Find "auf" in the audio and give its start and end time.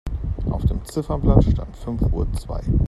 0.49-0.65